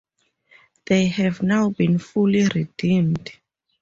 [0.87, 3.33] They have now been fully redeemed.